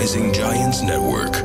Rising 0.00 0.32
Giants 0.32 0.80
Network. 0.82 1.36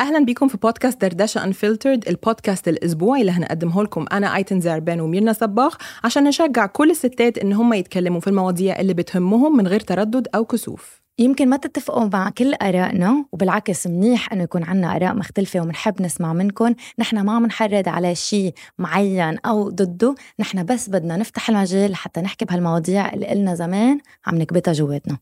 أهلا 0.00 0.24
بيكم 0.24 0.48
في 0.48 0.56
بودكاست 0.56 1.00
دردشة 1.00 1.44
انفلترد 1.44 2.08
البودكاست 2.08 2.68
الأسبوعي 2.68 3.20
اللي 3.20 3.32
هنقدمه 3.32 3.82
لكم. 3.82 4.04
أنا 4.12 4.36
أيتن 4.36 4.60
زعربان 4.60 5.00
وميرنا 5.00 5.32
صباغ 5.32 5.74
عشان 6.04 6.24
نشجع 6.24 6.66
كل 6.66 6.90
الستات 6.90 7.38
إن 7.38 7.52
هم 7.52 7.72
يتكلموا 7.72 8.20
في 8.20 8.26
المواضيع 8.26 8.80
اللي 8.80 8.94
بتهمهم 8.94 9.56
من 9.56 9.66
غير 9.66 9.80
تردد 9.80 10.28
أو 10.34 10.44
كسوف. 10.44 11.02
يمكن 11.18 11.48
ما 11.48 11.56
تتفقوا 11.56 12.08
مع 12.12 12.30
كل 12.30 12.54
آرائنا 12.62 13.24
وبالعكس 13.32 13.86
منيح 13.86 14.32
إنه 14.32 14.42
يكون 14.42 14.64
عنا 14.64 14.96
آراء 14.96 15.14
مختلفة 15.14 15.60
ومنحب 15.60 16.02
نسمع 16.02 16.32
منكم. 16.32 16.74
نحن 16.98 17.20
ما 17.20 17.38
منحرض 17.38 17.88
على 17.88 18.14
شيء 18.14 18.54
معين 18.78 19.38
أو 19.38 19.70
ضده. 19.70 20.14
نحن 20.40 20.64
بس 20.64 20.88
بدنا 20.88 21.16
نفتح 21.16 21.50
المجال 21.50 21.90
لحتى 21.90 22.20
نحكي 22.20 22.44
بهالمواضيع 22.44 23.12
اللي 23.12 23.26
قلنا 23.26 23.54
زمان 23.54 23.98
عم 24.26 24.34
نكبتها 24.34 24.72
جواتنا. 24.72 25.18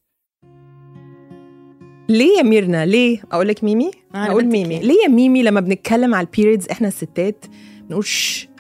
ليه 2.09 2.39
يا 2.39 2.43
ميرنا؟ 2.43 2.87
ليه؟ 2.87 3.23
أقول 3.33 3.49
لك 3.49 3.65
ميمي؟ 3.65 3.91
أقول 4.15 4.47
ميمي. 4.47 4.75
إيه؟ 4.75 4.83
ليه 4.83 5.03
يا 5.05 5.09
ميمي 5.09 5.43
لما 5.43 5.61
بنتكلم 5.61 6.15
على 6.15 6.27
ال 6.27 6.32
periods 6.32 6.69
إحنا 6.71 6.89
الستات 6.89 7.45
بنقول 7.89 8.07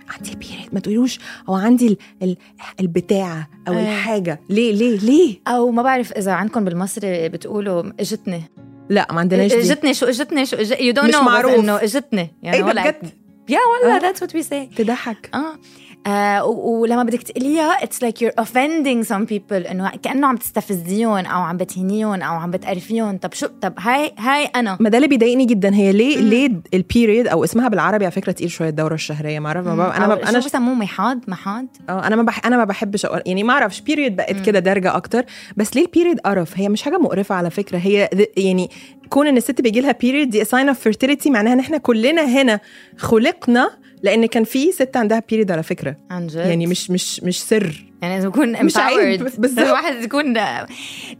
عندي 0.08 0.30
period 0.36 0.68
ما 0.72 0.80
تقولوش 0.80 1.18
هو 1.48 1.54
عندي 1.54 1.86
ال 1.86 1.96
ال 2.22 2.36
البتاعة 2.80 3.48
أو 3.68 3.72
آه. 3.74 3.80
الحاجة. 3.80 4.40
ليه؟ 4.50 4.72
ليه؟ 4.72 4.98
ليه؟ 4.98 5.40
أو 5.48 5.70
ما 5.70 5.82
بعرف 5.82 6.12
إذا 6.12 6.32
عندكم 6.32 6.64
بالمصري 6.64 7.28
بتقولوا 7.28 7.82
اجتني. 8.00 8.42
لا 8.90 9.06
ما 9.12 9.20
عندناش 9.20 9.52
دي. 9.52 9.58
اجتني 9.58 9.94
شو 9.94 10.06
اجتني 10.06 10.46
شو 10.46 10.56
you 10.56 10.92
don't 10.92 11.08
مش 11.08 11.14
know 11.14 11.22
معروف. 11.22 11.54
إنه 11.54 11.76
اجتني. 11.76 12.30
يعني 12.42 12.56
إيه 12.56 12.62
ده 12.62 12.68
ولا 12.68 12.82
بجد؟ 12.82 13.10
يا 13.48 13.58
والله. 13.82 13.98
that's 13.98 14.22
what 14.22 14.34
we 14.34 14.42
say 14.42 14.66
تضحك. 14.76 15.30
آه. 15.34 15.58
آه 16.06 16.44
ولما 16.44 17.02
بدك 17.02 17.22
تقليها 17.22 17.82
it's 17.84 18.02
like 18.02 18.22
you're 18.22 18.32
offending 18.38 19.04
some 19.04 19.24
people 19.24 19.66
إنه 19.66 19.92
كأنه 20.02 20.26
عم 20.26 20.36
تستفزيهم 20.36 21.26
أو 21.26 21.42
عم 21.42 21.56
بتهينيهم 21.56 22.22
أو 22.22 22.34
عم 22.34 22.50
بتقرفيهم. 22.50 23.16
طب 23.16 23.32
شو 23.32 23.46
طب 23.62 23.74
هاي 23.78 24.12
هاي 24.18 24.44
أنا. 24.44 24.76
ما 24.80 24.88
ده 24.88 24.98
اللي 24.98 25.08
بيضايقني 25.08 25.44
جدا. 25.44 25.74
هي 25.74 25.92
ليه 25.92 26.18
ليه 26.18 26.50
ال 26.74 26.82
period 26.82 27.26
أو 27.26 27.44
اسمها 27.44 27.68
بالعربي 27.68 28.04
على 28.04 28.12
فكرة 28.12 28.32
تقيل 28.32 28.50
شوية 28.50 28.68
الدورة 28.68 28.94
الشهرية. 28.94 29.38
ما 29.38 29.48
أعرف 29.48 29.66
ما 29.66 29.96
أنا 29.96 30.06
ما 30.06 30.14
شو 30.24 30.28
أنا 30.28 30.38
بسموه؟ 30.38 30.74
محيض؟ 30.74 31.18
محيض؟ 31.28 31.66
آه 31.88 32.06
أنا 32.06 32.16
ما 32.16 32.22
بح... 32.22 32.46
أنا 32.46 32.56
ما 32.56 32.64
بحبش 32.64 33.04
أقول... 33.06 33.22
يعني 33.26 33.42
ما 33.42 33.52
أعرفش 33.52 33.80
period 33.80 34.16
بقت 34.16 34.40
كده 34.40 34.58
درجة 34.58 34.96
أكتر. 34.96 35.24
بس 35.56 35.76
ليه 35.76 35.84
ال 35.84 35.89
period 35.89 36.20
قرف؟ 36.20 36.58
هي 36.58 36.68
مش 36.68 36.82
حاجة 36.82 36.98
مقرفة 36.98 37.34
على 37.34 37.50
فكرة. 37.50 37.78
هي 37.78 38.10
يعني 38.36 38.70
كون 39.08 39.26
إن 39.26 39.36
الست 39.36 39.60
بيجي 39.60 39.80
لها 39.80 39.92
period 39.92 40.30
دي 40.30 40.44
sign 40.44 40.68
of 40.68 40.80
fertility 40.80 41.30
معناها 41.30 41.52
إن 41.52 41.60
إحنا 41.60 41.78
كلنا 41.78 42.22
هنا 42.22 42.60
خلقنا 42.96 43.70
لأن 44.04 44.26
كان 44.26 44.44
في 44.44 44.72
ست 44.72 44.96
عندها 44.96 45.22
period 45.30 45.50
على 45.50 45.62
فكرة. 45.62 45.96
عن 46.10 46.26
جد؟ 46.26 46.36
يعني 46.36 46.66
مش 46.66 46.90
مش 46.90 47.20
مش 47.20 47.42
سر. 47.42 47.84
يعني 48.02 48.14
لازم 48.14 48.28
يكون 48.28 48.64
مش 48.64 48.76
عيب،. 48.76 49.22
بالظبط. 49.38 49.58
الواحد 49.58 50.02
يكون 50.02 50.34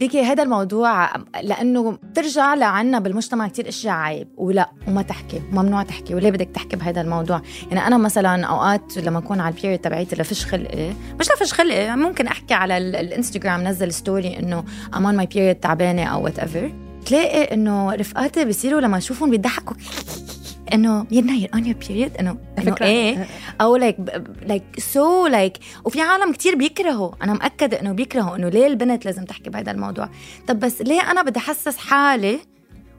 ليكي 0.01 0.23
هذا 0.23 0.43
الموضوع 0.43 1.11
لأنه 1.43 1.99
بترجع 2.03 2.55
لعنا 2.55 2.99
بالمجتمع 2.99 3.49
كتير 3.49 3.69
أشياء 3.69 3.95
عيب. 3.95 4.29
ولا 4.37 4.71
وما 4.89 5.03
تحكي 5.03 5.43
ممنوع 5.53 5.83
تحكي. 5.83 6.15
وليه 6.15 6.31
بدك 6.31 6.49
تحكي 6.55 6.77
بهذا 6.77 7.01
الموضوع؟ 7.01 7.43
يعني 7.71 7.87
أنا 7.87 7.99
مثلا 7.99 8.47
أوقات 8.47 8.97
لما 8.97 9.19
أكون 9.19 9.41
على 9.41 9.55
ال 9.55 9.58
period 9.58 9.79
تبعيتي 9.79 10.17
لفش 10.17 10.47
خلقي 10.47 10.91
مش 11.21 11.27
لفش 11.31 11.53
خلقي 11.53 11.97
ممكن 11.97 12.27
أحكي 12.27 12.55
على 12.55 12.77
ال- 12.79 12.97
الإنستغرام 12.97 13.65
نزل 13.69 13.93
story 13.93 14.39
إنه 14.39 14.65
I'm 14.97 15.07
on 15.07 15.17
my 15.17 15.27
period 15.27 15.57
تعبانة 15.57 16.05
أو 16.05 16.25
whatever 16.25 16.73
تلاقي 17.07 17.55
إنه 17.55 17.95
رفقاتي 17.95 18.45
بيصيروا 18.45 18.81
لما 18.81 18.99
يشوفهم 18.99 19.31
بيضحكوا. 19.31 19.77
إنه 20.75 21.07
ميرنا 21.11 21.33
you're 21.33 21.49
on 21.55 21.67
your 21.67 21.77
period 21.89 22.17
انه 22.17 22.37
إنه 22.59 22.75
فكرة- 22.75 22.83
إيه؟ 22.83 23.27
أو 23.61 23.77
like 23.77 23.97
like 24.47 24.63
so 24.79 25.27
like 25.27 25.59
وفي 25.85 26.01
عالم 26.01 26.33
كتير 26.33 26.55
بيكرهوا 26.55 27.11
أنا 27.23 27.33
مأكدة 27.33 27.81
إنه 27.81 27.93
بيكرهوا 27.93 28.37
إنه 28.37 28.49
ليه 28.49 28.67
البنت 28.67 29.05
لازم 29.05 29.25
تحكي 29.25 29.51
بهذا 29.51 29.71
الموضوع؟ 29.71 30.09
طب 30.47 30.61
بس 30.61 30.83
ليه 30.83 31.11
أنا 31.11 31.23
بدي 31.23 31.39
أحسس 31.39 31.77
حالي 31.77 32.39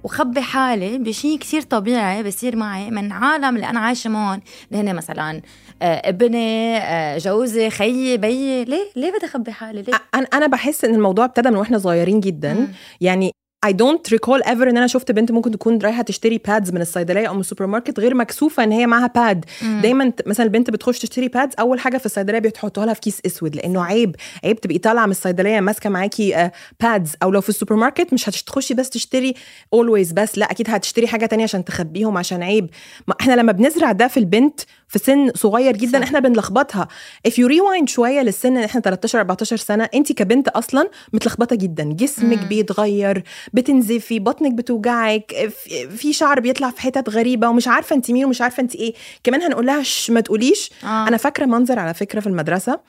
وخبي 0.03 0.41
حالي 0.41 0.97
بشيء 0.97 1.37
كتير 1.39 1.61
طبيعي 1.61 2.23
بصير 2.23 2.55
معي 2.55 2.89
من 2.91 3.11
عالم 3.11 3.55
اللي 3.55 3.69
أنا 3.69 3.79
عايشة 3.79 4.09
معهم؟ 4.09 4.41
اللي 4.71 4.83
هن 4.91 4.95
مثلا 4.95 5.41
آه، 5.81 6.09
ابني 6.09 6.79
جوزي 7.19 7.69
خيي 7.69 8.17
بيي. 8.17 8.63
ليه؟ 8.65 8.85
ليه 8.95 9.11
بدي 9.17 9.25
أخبي 9.25 9.51
حالي؟ 9.51 9.81
ليه؟ 9.81 9.93
أنا 10.15 10.27
أنا 10.33 10.47
بحس 10.47 10.85
إن 10.85 10.95
الموضوع 10.95 11.25
ابتدى 11.25 11.49
من 11.49 11.55
وإحنا 11.55 11.77
صغيرين 11.77 12.19
جدا. 12.19 12.53
مم. 12.53 12.67
يعني 13.01 13.31
I 13.65 13.71
don't 13.73 14.15
recall 14.15 14.41
ever 14.45 14.61
إن 14.61 14.77
أنا 14.77 14.87
شفت 14.87 15.11
بنت 15.11 15.31
ممكن 15.31 15.51
تكون 15.51 15.77
رايحة 15.81 16.01
تشتري 16.01 16.37
pads 16.37 16.71
من 16.71 16.81
الصيدلية 16.81 17.27
أو 17.27 17.33
من 17.33 17.39
السوبر 17.39 17.65
ماركت 17.65 17.99
غير 17.99 18.15
مكسوفة 18.15 18.63
إن 18.63 18.71
هي 18.71 18.87
معاها 18.87 19.07
pad 19.07 19.45
دايما 19.81 20.09
ت- 20.09 20.27
مثلا 20.27 20.45
البنت 20.45 20.69
بتخش 20.69 20.99
تشتري 20.99 21.27
pads 21.27 21.53
أول 21.59 21.79
حاجة 21.79 21.97
في 21.97 22.05
الصيدلية 22.05 22.39
بيحطوها 22.39 22.85
لها 22.85 22.93
في 22.93 23.01
كيس 23.01 23.19
أسود 23.25 23.55
لأنه 23.55 23.83
عيب. 23.83 24.15
عيب 24.43 24.61
تبقي 24.61 24.77
طالعة 24.77 25.05
من 25.05 25.11
الصيدلية 25.11 25.59
ماسكة 25.59 25.89
معاكي 25.89 26.49
pads 26.81 27.15
أو 27.23 27.31
لو 27.31 27.41
في 27.41 27.49
السوبر 27.49 27.75
ماركت 27.75 28.13
مش 28.13 28.29
هتخشي 28.29 28.73
بس 28.73 28.89
تشتري 28.89 29.33
Always 29.73 30.11
بس 30.11 30.37
لا 30.37 30.51
أكيد 30.51 30.69
هتشتري 30.69 31.07
حاجة 31.07 31.25
تانية 31.25 31.43
عشان 31.43 31.65
تخبيهم 31.65 32.17
عشان 32.17 32.43
عيب. 32.43 32.69
ما 33.07 33.15
إحنا 33.21 33.33
لما 33.33 33.51
بنزرع 33.51 33.91
ده 33.91 34.07
في 34.07 34.17
البنت 34.17 34.61
في 34.87 34.99
سن 34.99 35.31
صغير 35.35 35.77
جدا 35.77 35.99
صح. 35.99 36.03
إحنا 36.05 36.19
بنلخبطها. 36.19 36.87
If 37.27 37.31
you 37.31 37.47
rewind 37.49 37.85
شوية 37.87 38.21
للسن 38.21 38.57
إحنا 38.57 38.81
13 38.81 39.19
14 39.19 39.57
سنة 39.57 39.89
انت 39.95 40.11
كبنت 40.11 40.47
أصلا 40.47 40.89
متلخبطة 41.13 41.55
جدا. 41.55 41.83
جسمك 41.93 42.39
مم. 42.41 42.47
بيتغير 42.47 43.23
بتنزفي 43.53 44.19
بطنك 44.19 44.53
بتوجعك 44.53 45.49
في- 45.97 46.13
شعر 46.13 46.39
بيطلع 46.39 46.69
في 46.69 46.81
حتت 46.81 47.09
غريبة 47.09 47.49
ومش 47.49 47.67
عارفة 47.67 47.95
انت 47.95 48.11
مين 48.11 48.25
ومش 48.25 48.41
عارفة 48.41 48.61
انت 48.61 48.75
إيه. 48.75 48.93
كمان 49.23 49.41
هنقول 49.41 49.65
لها 49.65 49.83
"شش، 49.83 50.11
ما 50.11 50.19
تقوليش. 50.21 50.71
آه. 50.83 51.07
أنا 51.07 51.17
فاكرة 51.17 51.45
منظر 51.45 51.79
على 51.79 51.93
فكرة 51.93 52.19
في 52.19 52.27
المدرسة 52.27 52.79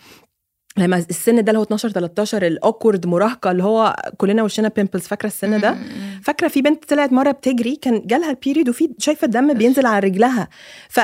لما 0.79 0.97
السن 1.11 1.45
ده 1.45 1.51
اللي 1.51 1.59
هو 1.59 1.63
12 1.63 1.91
13 1.91 2.47
ال 2.47 2.54
awkward 2.54 3.07
مراهقة 3.07 3.51
اللي 3.51 3.65
هو 3.65 3.97
كلنا 4.17 4.43
وشنا 4.43 4.69
pimples 4.69 5.03
فاكرة 5.03 5.27
السن 5.27 5.61
ده؟ 5.61 5.77
فاكرة 6.23 6.49
في 6.49 6.63
بنت 6.63 6.85
طلعت 6.85 7.13
مرة 7.13 7.31
بتجري 7.31 7.77
كان 7.77 8.03
جالها 8.07 8.31
ال 8.31 8.36
period 8.36 8.69
وفي 8.69 8.91
شايفة 8.99 9.25
الدم 9.25 9.55
بينزل 9.55 9.87
على 9.87 9.99
رجلها. 10.07 10.49
ف 10.89 11.01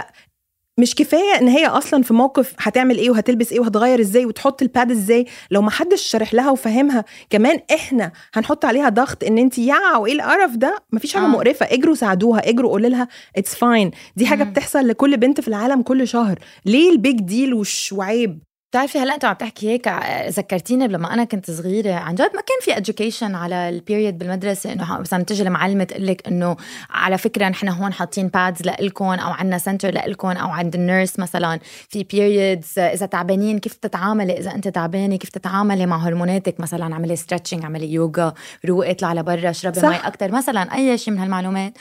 مش 0.78 0.94
كفاية 0.94 1.38
إن 1.40 1.48
هي 1.48 1.66
أصلا 1.66 2.02
في 2.02 2.14
موقف 2.14 2.54
هتعمل 2.58 2.98
إيه 2.98 3.10
وهتلبس 3.10 3.52
إيه 3.52 3.60
وهتغير 3.60 4.00
إزاي 4.00 4.26
وتحط 4.26 4.62
ال 4.62 4.69
pad 4.69 4.90
إزاي. 4.90 5.26
لو 5.50 5.62
ما 5.62 5.70
حدش 5.70 6.02
شارح 6.02 6.34
لها 6.34 6.50
وفهمها 6.50 7.04
كمان 7.30 7.60
إحنا 7.74 8.12
هنحط 8.34 8.64
عليها 8.64 8.88
ضغط 8.88 9.24
إن 9.24 9.38
انت 9.38 9.58
يا 9.58 9.96
وايه 9.96 10.12
القرف 10.12 10.56
ده؟ 10.56 10.76
مفيش 10.92 11.14
حاجة 11.14 11.24
آه. 11.24 11.28
مقرفة. 11.28 11.66
اجروا 11.70 11.94
ساعدوها 11.94 12.48
اجروا 12.48 12.70
قولوا 12.70 12.88
لها 12.88 13.08
it's 13.36 13.54
fine 13.54 13.90
دي 14.16 14.26
حاجة 14.26 14.44
مم. 14.44 14.50
بتحصل 14.50 14.88
لكل 14.88 15.16
بنت 15.16 15.40
في 15.40 15.48
العالم 15.48 15.82
كل 15.82 16.08
شهر. 16.08 16.38
ليه 16.66 16.90
ال 16.90 16.98
big 16.98 17.20
deal 17.20 17.54
وش 17.54 17.92
وعيب؟ 17.92 18.42
بتعرفي 18.72 18.98
هلأ 18.98 19.14
انت 19.14 19.24
عم 19.24 19.34
تحكي 19.34 19.70
هيك 19.70 19.88
ع- 19.88 20.28
ذكرتيني 20.28 20.88
لما 20.88 21.14
أنا 21.14 21.24
كنت 21.24 21.50
صغيرة. 21.50 21.92
عن 21.94 22.14
جد 22.14 22.20
ما 22.34 22.40
كان 22.42 22.60
في 22.82 22.92
education 22.92 23.34
على 23.34 23.68
ال 23.68 23.75
period 23.75 24.18
بالمدرسة 24.18 24.72
إنه 24.72 24.98
مثلا 24.98 25.24
تجي 25.24 25.42
المعلمة 25.42 25.84
تقول 25.84 26.06
لك 26.06 26.26
إنه 26.28 26.56
على 26.90 27.18
فكرة 27.18 27.48
نحن 27.48 27.68
هون 27.68 27.92
حاطين 27.92 28.28
pads 28.28 28.62
لإلكم 28.62 29.04
أو 29.04 29.30
عندنا 29.32 29.58
center 29.58 29.90
لإلكم 29.90 30.28
أو 30.28 30.48
عند 30.48 30.74
ال 30.74 30.81
nurse 30.81 31.18
مثلا. 31.18 31.58
في 31.88 32.04
periods 32.04 32.78
إذا 32.78 33.06
تعبانين 33.06 33.58
كيف 33.58 33.74
تتعاملي 33.74 34.38
إذا 34.38 34.54
أنت 34.54 34.68
تعبانة 34.68 35.16
كيف 35.16 35.30
تتعاملي 35.30 35.86
مع 35.86 35.96
هرموناتك؟ 35.96 36.60
مثلا 36.60 36.92
اعملي 36.92 37.16
stretching 37.16 37.62
اعملي 37.62 37.92
يوغا 37.92 38.34
روقي 38.68 38.90
اطلع 38.90 39.12
لبرا 39.12 39.50
اشربي. 39.50 39.80
مي 39.80 39.96
أكثر 39.96 40.32
مثلا 40.32 40.74
أي 40.74 40.98
شيء 40.98 41.14
من 41.14 41.20
هالمعلومات. 41.20 41.72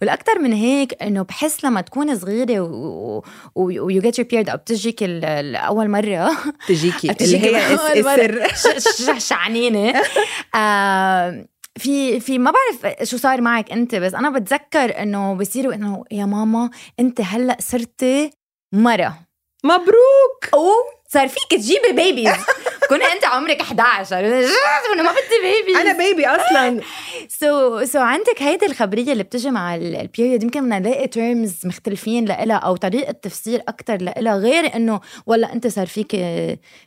والاكثر 0.00 0.38
من 0.38 0.52
هيك 0.52 1.02
إنه 1.02 1.22
بحس 1.22 1.64
لما 1.64 1.80
تكون 1.80 2.18
صغيرة 2.18 2.60
و 3.54 4.00
you 4.00 4.09
get 4.09 4.18
your 4.18 4.28
period 4.28 4.48
أو 4.48 4.56
بتجيك 4.56 5.02
اول 5.02 5.88
مرة. 5.90 6.30
تجيكي 6.68 6.98
اللي 7.02 7.14
بتجيكي 7.14 7.56
هي. 7.56 7.74
السر. 8.76 9.18
شعنينة. 9.28 10.02
آه، 10.54 11.46
في 11.78 12.20
في 12.20 12.38
ما 12.38 12.50
بعرف 12.52 13.08
شو 13.08 13.16
صار 13.16 13.40
معك 13.40 13.72
أنت 13.72 13.94
بس 13.94 14.14
أنا 14.14 14.30
بتذكر 14.30 15.02
إنه 15.02 15.34
بصيروا 15.34 15.74
إنه 15.74 16.04
يا 16.10 16.24
ماما 16.24 16.70
أنت 17.00 17.20
هلأ 17.20 17.56
صرتي 17.60 18.30
مرة. 18.74 19.18
مبروك! 19.64 20.54
أو 20.54 20.68
صار 21.08 21.28
فيك 21.28 21.60
تجيبي 21.60 21.92
babies 21.92 22.34
كنا 22.88 23.12
انت 23.12 23.24
عمرك 23.24 23.60
11 23.60 24.18
انه 24.92 25.02
ما 25.02 25.10
بدي 25.10 25.38
baby 25.42 25.80
أنا 25.80 25.92
baby 25.92 26.26
أصلا. 26.26 26.80
so 27.40 27.84
so 27.84 27.98
عندك 27.98 28.42
هيدي 28.42 28.66
الخبرية 28.66 29.12
اللي 29.12 29.22
بتجي 29.22 29.50
مع 29.50 29.74
ال 29.74 29.84
period 29.84 30.42
يمكن 30.42 30.60
بدنا 30.60 30.78
نلاقي 30.78 31.06
terms 31.06 31.54
مختلفين 31.64 32.24
لإلها 32.24 32.56
أو 32.56 32.76
طريقة 32.76 33.12
تفسير 33.12 33.62
أكثر 33.68 33.96
لإلها. 33.96 34.36
غير 34.36 34.76
إنه 34.76 35.00
والله 35.26 35.52
أنت 35.52 35.66
صار 35.66 35.86
فيك 35.86 36.16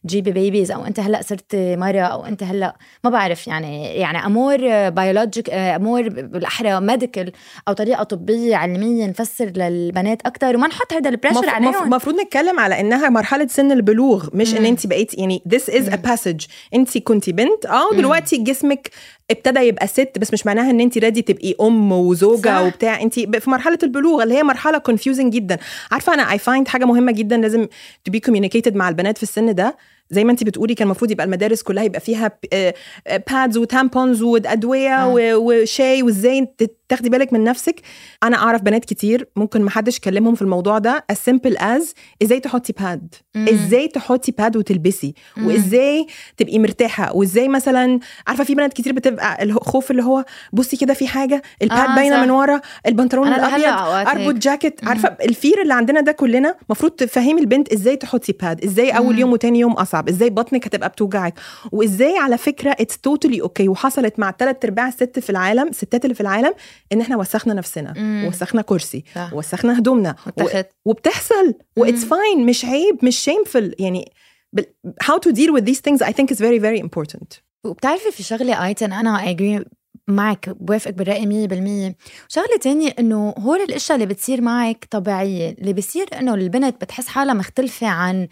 تجيبي 0.04 0.32
babies 0.32 0.72
أو 0.72 0.86
أنت 0.86 1.00
هلأ 1.00 1.22
صرت 1.22 1.56
مرة 1.56 2.02
أو 2.02 2.26
أنت 2.26 2.44
هلأ 2.44 2.76
ما 3.04 3.10
بعرف 3.10 3.48
يعني 3.48 3.86
يعني 3.86 4.26
أمور 4.26 4.90
biologic 4.90 5.50
أمور 5.50 6.10
بالأحرى 6.10 6.80
medical 6.80 7.32
أو 7.68 7.74
طريقة 7.74 8.04
طبية 8.04 8.56
علمية 8.56 9.06
نفسر 9.06 9.46
للبنات 9.46 10.22
أكثر 10.26 10.56
وما 10.56 10.68
نحط 10.68 10.94
هذا 10.94 11.10
ال 11.10 11.14
pressure 11.14 11.50
عليهم. 11.50 11.84
المفروض 11.84 12.16
نتكلم 12.16 12.60
على 12.60 12.80
إنها 12.80 13.10
مرحلة 13.10 13.48
سن 13.48 13.72
البلوغ 13.72 14.28
مش 14.34 14.56
إن 14.56 14.66
أنت 14.66 14.88
بقيتي 14.88 15.18
يعني 15.18 15.44
this 15.56 15.74
is 15.74 15.89
a 15.92 16.10
passage. 16.10 16.48
انت 16.74 16.98
كنتي 16.98 17.32
بنت 17.32 17.66
آه 17.66 17.94
دلوقتي 17.96 18.38
جسمك 18.38 18.92
ابتدى 19.32 19.60
يبقى 19.60 19.88
ست 19.88 20.12
بس 20.20 20.34
مش 20.34 20.46
معناها 20.46 20.70
إن 20.72 20.80
انت 20.80 20.98
ready 20.98 21.22
تبقي 21.22 21.56
أم 21.62 21.92
وزوجة 21.92 22.42
صح. 22.50 22.60
وبتاع 22.60 23.02
انت 23.02 23.14
في 23.20 23.50
مرحلة 23.50 23.78
البلوغ 23.84 24.24
اللي 24.24 24.34
هي 24.36 24.44
مرحلة 24.44 24.78
confusing 24.78 25.34
جدا 25.34 25.58
عارفة 25.92 26.14
أنا 26.14 26.32
I 26.32 26.38
find 26.38 26.68
حاجة 26.68 26.86
مهمة 26.86 27.12
جدا 27.12 27.38
لازم 27.38 27.68
to 28.06 28.12
be 28.12 28.20
communicated 28.20 28.76
مع 28.76 28.90
البنات 28.90 29.18
في 29.18 29.24
السن 29.24 29.56
ده 29.56 29.78
زي 30.12 30.24
ما 30.24 30.32
انت 30.32 30.44
بتقولي 30.44 30.76
كان 30.76 30.86
المفروض 30.88 31.12
يبقى 31.12 31.26
المدارس 31.26 31.62
كلها 31.64 31.84
يبقى 31.84 32.00
فيها 32.00 32.32
pads 33.32 33.58
و 33.58 33.66
tampons 33.66 34.22
وأدوية 34.22 34.96
آه. 34.96 35.38
وشاي 35.38 36.04
وإزاي 36.04 36.48
تاخدي 36.90 37.10
بالك 37.10 37.34
من 37.34 37.44
نفسك 37.44 37.82
أنا 38.24 38.38
أعرف 38.38 38.62
بنات 38.62 38.86
كتير 38.86 39.28
ممكن 39.36 39.62
ما 39.62 39.70
حدش 39.70 40.00
كلمهم 40.00 40.36
في 40.36 40.42
الموضوع 40.42 40.78
ده 40.78 41.06
as 41.12 41.16
simple 41.32 41.56
as 41.58 41.84
إزاي 42.24 42.40
تحطي 42.40 42.74
pad 42.74 43.16
مم. 43.36 43.48
إزاي 43.50 43.88
تحطي 43.88 44.32
pad 44.32 44.58
وتلبسي 44.58 45.14
مم. 45.38 45.48
وإزاي 45.48 46.08
تبقي 46.38 46.60
مرتاحة 46.60 47.16
وإزاي 47.16 47.48
مثلا 47.48 48.00
عارفة 48.28 48.44
في 48.44 48.56
بنات 48.56 48.74
كتير 48.74 48.94
بتبقى 49.20 49.44
الخوف 49.44 49.92
اللي 49.92 50.04
هو 50.04 50.26
بصي 50.54 50.78
كده 50.78 50.94
في 50.94 51.08
حاجة 51.08 51.42
ال 51.62 51.66
pad 51.66 51.78
آه 51.90 51.96
باينة 51.96 52.22
من 52.22 52.32
ورا 52.32 52.62
البنطلون 52.88 53.28
الأبيض 53.28 53.66
اربط 54.08 54.36
جاكيت 54.36 54.84
عارفة 54.88 55.18
ال 55.22 55.30
fear 55.30 55.62
اللي 55.62 55.74
عندنا 55.74 56.02
ده 56.02 56.12
كلنا 56.12 56.56
المفروض 56.66 56.92
تفهمي 56.92 57.42
البنت 57.42 57.74
إزاي 57.74 57.96
تحطي 57.96 58.32
pad 58.34 58.64
إزاي 58.64 58.90
أول. 58.92 59.20
يوم 59.20 59.32
وتاني 59.32 59.60
يوم 59.60 59.72
أصعب 59.74 60.10
إزاي 60.10 60.30
بطنك 60.30 60.68
هتبقى 60.68 60.90
بتوجعك 60.90 61.34
وإزاي 61.72 62.18
على 62.18 62.38
فكرة 62.38 62.72
it's 62.80 62.98
totally 62.98 63.42
okay 63.42 63.68
وحصلت 63.70 64.20
مع 64.20 64.32
ثلاث 64.40 64.56
أرباع 64.66 64.88
الست 64.88 65.20
في 65.20 65.30
العالم 65.30 65.68
الستات 65.68 66.06
اللي 66.06 66.16
في 66.16 66.22
العالم 66.22 66.54
إن 66.94 67.02
إحنا 67.02 67.18
وسخنا 67.18 67.54
نفسنا 67.54 67.94
مم. 67.98 68.26
وسخنا 68.28 68.62
كرسي 68.62 69.04
صح. 69.16 69.34
وسخنا 69.34 69.80
هدومنا 69.80 70.16
و... 70.42 70.44
وبتحصل 70.86 71.54
و 71.78 71.83
it's 71.83 72.06
fine 72.06 72.46
مش 72.46 72.66
عيب 72.66 73.06
مش 73.06 73.18
shameful 73.20 73.76
يعني 73.80 74.12
how 75.04 75.16
to 75.28 75.32
deal 75.32 75.52
with 75.56 75.64
these 75.70 75.82
things 75.88 76.02
I 76.08 76.12
think 76.12 76.32
is 76.32 76.40
very 76.40 76.60
very 76.60 76.80
important. 76.88 77.49
وبتعرفي 77.66 78.12
في 78.12 78.24
شغلة 78.24 78.66
ايتن 78.66 78.94
أنا 78.94 79.30
agree 79.30 79.66
معك 80.08 80.50
بوافقك 80.50 80.94
بالرأي 80.94 81.26
100% 81.26 81.96
وشغلة 82.30 82.58
تانية 82.62 82.96
إنه 83.00 83.34
هول 83.38 83.62
الأشياء 83.62 83.96
اللي 83.96 84.06
بتصير 84.14 84.42
معك 84.42 84.88
طبيعية 84.92 85.50
اللي 85.50 85.74
بصير 85.74 86.08
إنه 86.20 86.34
البنت 86.34 86.82
بتحس 86.82 87.08
حالها 87.08 87.34
مختلفة 87.34 87.88
عن 87.88 88.28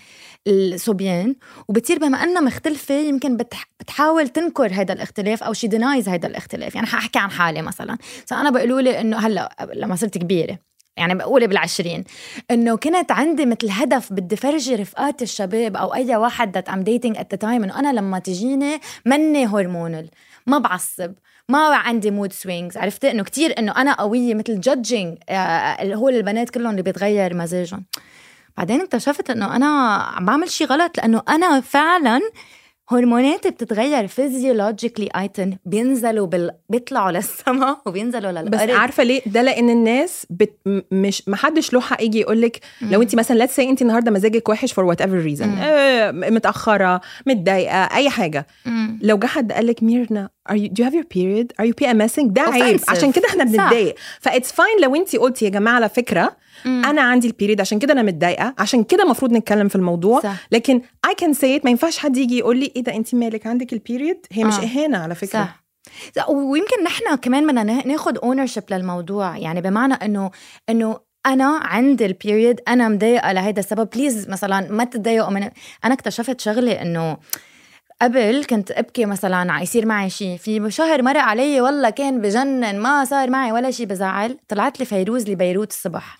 الصبيان 0.47 1.35
وبتصير 1.68 1.97
بما 2.00 2.24
إنها 2.24 2.41
مختلفة 2.41 2.95
يمكن 2.95 3.38
بتح... 3.38 3.65
بتحاول 3.79 4.27
تنكر 4.29 4.74
هذا 4.74 4.94
الاختلاف 4.94 5.44
أو 5.44 5.53
she 5.53 5.68
denies 5.68 6.09
هذا 6.09 6.27
الاختلاف. 6.27 6.75
يعني 6.75 6.88
حاحكي 6.88 7.19
عن 7.19 7.31
حالي 7.31 7.62
مثلا. 7.62 7.97
أنا 8.31 8.50
بقولوا 8.50 8.81
لي 8.81 9.01
إنه 9.01 9.18
هلأ 9.18 9.56
لما 9.74 9.95
صرت 9.95 10.18
كبيرة 10.18 10.66
يعني 10.97 11.15
بقول 11.15 11.47
بالعشرين 11.47 12.03
إنه 12.51 12.75
كنت 12.75 13.11
عندي 13.11 13.45
مثل 13.45 13.69
هدف 13.69 14.13
بدي 14.13 14.35
فرجي 14.35 14.75
رفقات 14.75 15.21
الشباب 15.21 15.77
أو 15.77 15.94
أي 15.94 16.15
واحد 16.15 16.53
that 16.53 16.69
I'm 16.69 16.81
dating 16.81 17.18
at 17.18 17.35
time 17.35 17.63
إنه 17.63 17.79
أنا 17.79 17.94
لما 17.94 18.19
تجيني 18.19 18.79
مني 19.05 19.45
hormonal 19.45 20.09
ما 20.47 20.57
بعصب 20.57 21.13
ما 21.49 21.75
عندي 21.75 22.11
mood 22.12 22.33
swings 22.33 22.77
عرفت 22.77 23.05
إنه 23.05 23.23
كتير 23.23 23.59
إنه 23.59 23.71
أنا 23.71 23.94
قوية 23.94 24.33
مثل 24.33 24.59
judging 24.59 25.18
اللي 25.81 25.95
هو 25.95 26.09
البنات 26.09 26.49
كلهم 26.49 26.71
اللي 26.71 26.81
بيتغير 26.81 27.33
مزاجهم. 27.33 27.85
بعدين 28.57 28.81
اكتشفت 28.81 29.29
إنه 29.29 29.55
أنا 29.55 29.95
عم 29.95 30.25
بعمل 30.25 30.50
شيء 30.50 30.67
غلط 30.67 30.97
لأنه 30.97 31.23
أنا 31.29 31.61
فعلا 31.61 32.21
هرموناتي 32.89 33.50
بتتغير 33.50 34.07
physiologically 34.07 35.09
أيتن 35.16 35.57
بينزلوا 35.66 36.28
بال... 36.28 36.51
بيطلعوا 36.69 37.12
للسماء 37.12 37.81
وبينزلوا 37.86 38.31
للأرض. 38.31 38.50
بس 38.50 38.60
عارفة 38.60 39.04
ليه؟ 39.04 39.22
ده 39.25 39.42
لأن 39.42 39.69
الناس 39.69 40.28
بت... 40.30 40.54
مش 40.92 41.24
ما 41.28 41.36
حدش 41.36 41.74
له 41.74 41.80
حق 41.81 42.04
يجي 42.04 42.19
يقول 42.19 42.42
لك 42.42 42.60
لو 42.81 43.01
انت 43.01 43.16
مثلا 43.16 43.38
let's 43.38 43.56
say 43.56 43.69
انت 43.69 43.81
النهارده 43.81 44.12
مزاجك 44.12 44.50
وحش 44.50 44.74
for 44.74 44.85
whatever 44.85 45.13
reason 45.13 45.50
متأخرة 46.34 47.01
متضايقة 47.25 47.84
أي 47.84 48.10
حاجة. 48.10 48.48
مم. 48.66 49.00
لو 49.01 49.18
جه 49.18 49.25
حد 49.25 49.51
قال 49.51 49.68
لك 49.68 49.84
ميرنا 49.84 50.30
are 50.51 50.56
you, 50.56 50.68
do 50.69 50.84
you 50.84 50.88
have 50.88 50.94
your 50.94 51.07
period 51.18 51.48
are 51.62 51.68
you 51.68 51.74
PMSing 51.84 52.25
ده 52.25 52.42
عيب. 52.42 52.80
عشان 52.88 53.12
كده 53.12 53.25
إحنا 53.30 53.44
بنتضايق. 53.44 53.95
ف 54.19 54.26
it's 54.26 54.51
fine 54.51 54.81
لو 54.81 54.95
انت 54.95 55.16
قلتي 55.16 55.45
يا 55.45 55.50
جماعة 55.50 55.75
على 55.75 55.89
فكرة 55.89 56.36
مم. 56.65 56.86
أنا 56.86 57.01
عندي 57.01 57.27
ال 57.27 57.32
period 57.32 57.62
عشان 57.62 57.80
كده 57.80 57.94
أنا 57.94 58.01
متضايقة 58.04 58.54
عشان 58.57 58.83
كده 58.83 59.04
المفروض 59.04 59.31
نتكلم 59.33 59.68
في 59.68 59.75
الموضوع 59.75 60.19
صح. 60.21 60.48
لكن 60.51 60.81
I 61.07 61.15
can 61.15 61.33
see 61.33 61.62
ما 61.63 61.69
ينفعش 61.69 61.98
حد 61.98 62.18
يجي 62.18 62.38
يقول 62.38 62.57
لي 62.57 62.71
إيه 62.75 62.83
ده 62.83 62.95
انت 62.95 63.15
مالك 63.15 63.48
عندك 63.48 63.74
ال 63.74 63.81
period 63.81 64.25
هي 64.31 64.44
مش 64.44 64.54
آه. 64.54 64.63
إهانة 64.63 64.98
على 64.98 65.15
فكرة 65.15 65.30
صح. 65.30 65.63
ويمكن 66.30 66.83
نحن 66.83 67.15
كمان 67.15 67.48
بدنا 67.48 67.88
ناخد 67.88 68.18
ownership 68.18 68.63
للموضوع 68.71 69.38
يعني 69.38 69.62
بمعنى 69.62 69.94
إنه 69.94 70.31
إنه 70.69 71.00
أنا 71.25 71.59
عندي 71.63 72.06
ال 72.06 72.13
period 72.13 72.59
أنا 72.68 72.88
مضايقة 72.89 73.31
لهيدا 73.31 73.60
السبب 73.60 73.89
please 73.89 74.29
مثلا 74.30 74.71
ما 74.71 74.83
تتضايقوا 74.83 75.30
من 75.30 75.50
أنا 75.86 75.94
اكتشفت 75.94 76.42
شغله 76.42 76.81
إنه 76.81 77.18
قبل 78.01 78.45
كنت 78.49 78.71
أبكي 78.71 79.05
مثلا 79.05 79.61
يصير 79.61 79.85
معي 79.85 80.09
شيء 80.09 80.38
في 80.38 80.71
شهر 80.71 81.01
مرق 81.01 81.21
علي 81.21 81.61
والله 81.61 81.89
كان 81.89 82.21
بجنن 82.21 82.79
ما 82.79 83.05
صار 83.05 83.29
معي 83.29 83.51
ولا 83.51 83.71
شيء 83.71 83.85
بزعل. 83.85 84.38
طلعت 84.47 84.79
لي 84.79 84.85
فيروز 84.85 85.29
لبيروت 85.29 85.71
الصبح. 85.71 86.17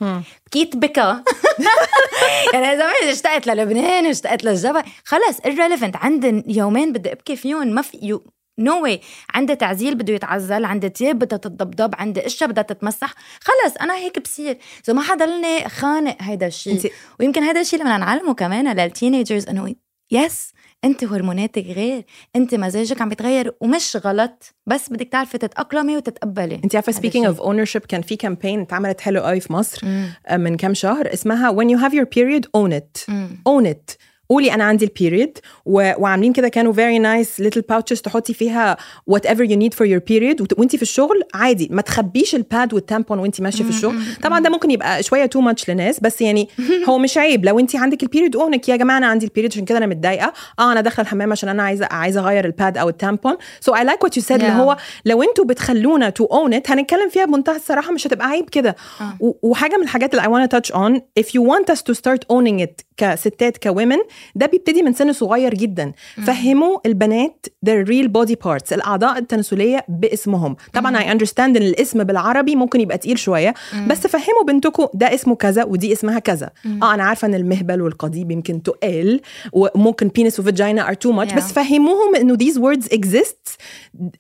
بكيت 0.48 0.76
بكى 0.76 1.02
يعني 2.54 2.78
زمان 2.78 3.10
اشتقت 3.10 3.48
للبنان 3.48 4.06
اشتقت 4.06 4.44
للجبل. 4.44 4.84
خلص 5.06 5.38
irrelevant. 5.38 5.96
عندي 5.96 6.44
يومين 6.48 6.94
بدي 6.94 7.12
أبكي 7.12 7.36
فيهم. 7.36 7.68
ما 7.68 7.82
في 7.82 8.20
no 8.60 8.84
way 8.84 9.02
عندي 9.34 9.56
تعزيل 9.56 9.96
بده 9.96 10.14
يتعزل 10.14 10.66
عندي 10.66 10.90
تياب 10.90 11.20
بدها 11.20 11.38
تتضبضب 11.38 11.96
عندي 11.98 12.26
اشياء 12.26 12.50
بدها 12.50 12.64
تتمسح. 12.64 13.14
خلص 13.42 13.76
أنا 13.82 13.96
هيك 13.96 14.20
بصير. 14.20 14.58
إذا 14.86 14.94
ما 14.94 15.02
حضلني 15.02 15.70
خانقة 15.70 16.18
هيدا 16.20 16.48
الشيء 16.48 16.94
ويمكن 17.20 17.44
هيدا 17.44 17.62
الشيء 17.62 17.80
اللي 17.80 17.92
بدنا 17.92 18.06
نعلمه 18.06 18.34
كمان 18.34 18.76
لل 18.76 18.89
teenagers 18.89 19.48
إنه 19.48 19.76
yes 20.12 20.54
انت 20.86 21.04
هرموناتك 21.04 21.66
غير 21.66 22.06
انت 22.36 22.56
مزاجك 22.56 23.02
عم 23.02 23.10
بيتغير 23.10 23.52
ومش 23.62 23.98
غلط 24.06 24.56
بس 24.66 24.90
بدك 24.90 25.08
تعرفي 25.08 25.38
تتأقلمي 25.38 25.98
وتتقبلي 25.98 26.56
انت 26.64 26.76
عارفة 26.76 26.92
speaking 26.92 27.26
of 27.26 27.42
ownership 27.42 27.82
كان 27.82 28.02
في 28.02 28.16
campaign 28.16 28.62
اتعملت 28.62 29.02
حلو 29.02 29.22
قوي 29.22 29.40
في 29.40 29.54
مصر 29.54 29.88
مم. 29.88 30.10
آه، 30.28 30.38
من 30.38 30.58
كام 30.58 30.74
شهر 30.74 31.14
اسمها 31.14 31.52
when 31.52 31.68
you 31.78 31.82
have 31.84 31.94
your 31.94 32.06
period 32.06 32.44
own 32.58 32.72
it 32.80 33.10
مم. 33.10 33.42
own 33.50 33.66
it 33.66 33.96
قولي 34.30 34.54
أنا 34.54 34.64
عندي 34.64 34.86
ال 34.86 34.93
period 34.93 35.38
و... 35.66 35.92
وعاملين 35.98 36.34
كده 36.34 36.48
كانوا 36.50 36.74
very 36.74 37.00
nice 37.00 37.40
little 37.40 37.62
pouches 37.62 38.02
تحطي 38.02 38.34
فيها 38.34 38.78
whatever 39.08 39.44
you 39.44 39.58
need 39.58 39.74
for 39.74 39.88
your 39.88 40.00
period 40.00 40.54
وانت 40.58 40.76
في 40.76 40.82
الشغل 40.82 41.22
عادي 41.34 41.68
ما 41.72 41.82
تخبيش 41.82 42.36
ال 42.36 42.45
pad 42.45 42.74
وال 42.74 42.85
tampon 42.85 43.20
وانت 43.20 43.42
ماشية 43.42 43.64
في 43.64 43.70
الشغل. 43.70 43.96
طبعا 44.24 44.40
ده 44.40 44.50
ممكن 44.50 44.72
يبقى 44.72 45.04
شوية 45.04 45.26
too 45.26 45.42
much 45.42 45.70
لناس 45.70 46.00
بس 46.00 46.22
يعني 46.22 46.50
هو 46.90 46.98
مش 46.98 47.18
عيب. 47.18 47.46
لو 47.46 47.60
انت 47.60 47.76
عندك 47.76 48.04
ال 48.04 48.08
period 48.08 48.36
own 48.36 48.56
it 48.56 48.70
يا 48.70 48.76
جماعة 48.76 48.98
أنا 48.98 49.08
عندي 49.08 49.26
ال 49.26 49.30
period 49.30 49.52
عشان 49.52 49.66
كده 49.66 49.78
أنا 49.78 49.86
متضايقة. 49.86 50.34
آه 50.60 50.72
أنا 50.72 50.82
داخلة 50.82 51.04
الحمام 51.04 51.32
عشان 51.32 51.50
أنا 51.50 51.64
عايزه 51.64 51.88
عايزة 51.92 52.20
أغير 52.22 52.46
ال 52.46 52.54
pad 52.54 52.78
أو 52.78 52.90
ال 52.90 52.97
tampon 52.97 53.38
so 53.60 53.76
I 53.76 53.84
like 53.84 54.04
what 54.04 54.18
you 54.18 54.24
said 54.24 54.42
اللي 54.42 54.54
هو 54.54 54.78
لو 55.06 55.24
أنتوا 55.24 55.46
بتخلونا 55.46 56.10
to 56.10 56.26
own 56.26 56.54
it 56.54 56.72
هنتكلم 56.72 57.10
فيها 57.10 57.26
بمنتهى 57.26 57.56
الصراحة 57.56 57.92
مش 57.92 58.08
هتبقى 58.08 58.28
عيب 58.28 58.50
كده. 58.50 58.76
آه. 59.02 59.18
وحاجة 59.42 59.78
من 59.78 59.84
الحاجات 59.84 60.14
اللي 60.14 60.24
I 60.24 60.28
want 60.28 60.52
to 60.52 60.58
touch 60.58 60.74
on 60.76 61.02
if 61.20 61.28
you 61.34 61.42
want 61.42 61.76
us 61.76 61.80
to 61.82 61.94
start 62.00 62.36
owning 62.36 62.64
it 62.66 62.84
كستات 62.98 63.58
ك 63.64 63.70
women 63.70 63.98
ده 64.36 64.46
بيبتدي 64.46 64.82
من 64.82 64.94
سن 64.94 65.14
صغير 65.14 65.54
جدا. 65.54 65.92
فهموا 66.28 66.78
البنات 66.86 67.46
their 67.70 67.88
real 67.88 68.08
body 68.08 68.36
parts 68.46 68.74
الأعضاء 68.74 69.18
التناسلية 69.18 69.86
باسمهم. 69.90 70.56
طبعا 70.74 70.98
I 70.98 71.12
understand 71.12 71.58
إن 71.58 71.64
الاسم 71.64 72.04
بالعربي 72.04 72.56
ممكن 72.56 72.82
يبقى 72.82 72.98
تقيل 72.98 73.20
شوية 73.20 73.54
بس 73.88 74.08
فهموا 74.08 74.44
بنتكم 74.48 74.88
ده 74.94 75.14
اسمه 75.14 75.36
كذا 75.36 75.64
ودي 75.64 75.94
اسمها 75.94 76.20
كذا. 76.20 76.50
آه 76.66 76.94
أنا 76.94 77.04
عارفة 77.04 77.28
إن 77.28 77.36
المهبل 77.36 77.82
والقضيب 77.82 78.32
يمكن 78.32 78.64
تقال 78.64 79.22
وممكن 79.54 80.08
penis 80.08 80.40
و 80.40 80.47
vagina 80.47 80.88
are 80.88 80.94
too 80.94 81.12
much 81.12 81.34
بس 81.34 81.54
فهموهم 81.54 82.16
إنه 82.16 82.38
these 82.38 82.56
words 82.56 82.88
exist 82.88 83.58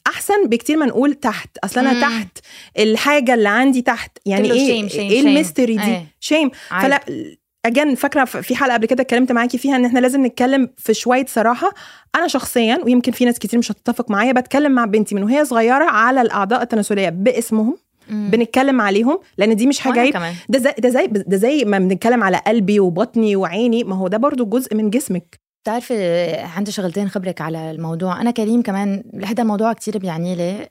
أحسن 0.08 0.48
بكتير 0.48 0.77
ما 0.77 0.86
نقول 0.86 1.13
تحت. 1.13 1.58
أصل 1.63 1.80
أنا 1.80 2.01
تحت 2.01 2.38
الحاجة 2.80 3.34
اللي 3.34 3.50
عندي 3.50 3.82
تحت. 3.82 4.18
يعني 4.25 4.51
إيه؟ 4.51 4.89
إيه 5.00 5.20
ال 5.20 5.26
mystery 5.26 5.75
دي؟ 5.75 5.98
shame 6.20 6.51
فلا 6.82 7.01
again 7.65 7.96
فاكرة 7.96 8.26
في 8.26 8.56
حلقة 8.56 8.74
قبل 8.74 8.86
كده 8.86 9.02
اتكلمت 9.02 9.32
معاكي 9.32 9.58
فيها 9.58 9.76
إن 9.76 9.86
إحنا 9.86 10.00
لازم 10.00 10.26
نتكلم 10.26 10.70
في 10.78 10.94
شوية 10.94 11.26
صراحة. 11.26 11.74
أنا 12.16 12.28
شخصيا 12.28 12.80
ويمكن 12.84 13.12
في 13.12 13.26
ناس 13.26 13.40
كتير 13.40 13.60
مش 13.60 13.72
هتتفق 13.72 14.12
معايا 14.12 14.32
بتكلم 14.32 14.72
مع 14.72 14.86
بنتي 14.86 15.16
من 15.16 15.24
وهي 15.24 15.46
صغيرة 15.46 15.86
على 15.86 16.22
الأعضاء 16.22 16.62
التناسلية 16.62 17.10
باسمهم 17.10 17.78
مم. 18.10 18.30
بنتكلم 18.32 18.82
عليهم 18.82 19.20
لأن 19.38 19.56
دي 19.56 19.68
مش 19.68 19.80
حاجة 19.80 20.00
عيب. 20.00 20.14
ده 20.50 20.60
زي 20.60 20.74
ده 20.80 20.90
زي 20.90 21.08
ده 21.08 21.38
زي 21.38 21.66
ما 21.66 21.80
بنتكلم 21.80 22.24
على 22.24 22.38
قلبي 22.48 22.80
وبطني 22.80 23.36
وعيني 23.36 23.84
ما 23.84 23.96
هو 23.96 24.08
ده 24.08 24.18
برضو 24.18 24.46
جزء 24.46 24.76
من 24.76 24.90
جسمك. 24.90 25.40
بتعرفي 25.67 26.33
عندي 26.33 26.71
شغلتين 26.71 27.09
خبرك 27.09 27.41
على 27.41 27.71
الموضوع. 27.71 28.21
أنا 28.21 28.31
كريم 28.31 28.62
كمان 28.62 29.03
هذا 29.25 29.43
الموضوع 29.43 29.74
كتير 29.74 29.97
بيعني 29.97 30.36
لي 30.36 30.69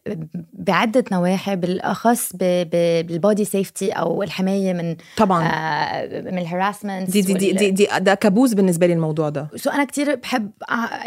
بعدة 0.53 1.05
نواحي 1.13 1.57
بالأخص 1.57 2.33
بال 2.37 2.73
body 2.73 3.45
safety 3.45 3.91
أو 3.91 4.23
الحماية 4.23 4.73
من 4.73 4.97
طبعا. 5.17 5.45
آه 5.45 6.21
من 6.21 6.39
ال 6.39 6.45
harassment 6.45 7.11
دي 7.11 7.21
دي 7.21 7.35
دي, 7.35 7.53
دي, 7.53 7.71
دي 7.71 7.89
ده 7.99 8.15
كابوس 8.15 8.55
بالنسبة 8.55 8.87
لي 8.87 8.93
الموضوع 8.93 9.29
ده. 9.29 9.49
so 9.57 9.71
أنا 9.71 9.85
كتير 9.85 10.15
بحب 10.15 10.51